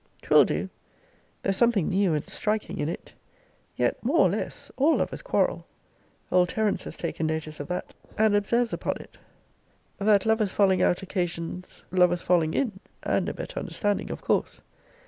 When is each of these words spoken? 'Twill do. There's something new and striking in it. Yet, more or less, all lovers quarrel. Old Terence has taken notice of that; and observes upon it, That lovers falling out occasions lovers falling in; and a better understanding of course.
'Twill 0.23 0.43
do. 0.45 0.67
There's 1.43 1.57
something 1.57 1.87
new 1.87 2.15
and 2.15 2.27
striking 2.27 2.79
in 2.79 2.89
it. 2.89 3.13
Yet, 3.75 4.03
more 4.03 4.21
or 4.21 4.31
less, 4.31 4.71
all 4.75 4.97
lovers 4.97 5.21
quarrel. 5.21 5.67
Old 6.31 6.49
Terence 6.49 6.85
has 6.85 6.97
taken 6.97 7.27
notice 7.27 7.59
of 7.59 7.67
that; 7.67 7.93
and 8.17 8.35
observes 8.35 8.73
upon 8.73 8.97
it, 8.97 9.15
That 9.99 10.25
lovers 10.25 10.51
falling 10.51 10.81
out 10.81 11.03
occasions 11.03 11.83
lovers 11.91 12.23
falling 12.23 12.55
in; 12.55 12.79
and 13.03 13.29
a 13.29 13.33
better 13.35 13.59
understanding 13.59 14.09
of 14.09 14.23
course. 14.23 14.59